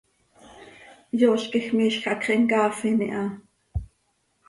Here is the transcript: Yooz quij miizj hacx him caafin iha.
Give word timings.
Yooz 1.19 1.43
quij 1.51 1.67
miizj 1.75 2.01
hacx 2.07 2.25
him 2.31 2.43
caafin 2.51 3.01
iha. 3.07 3.25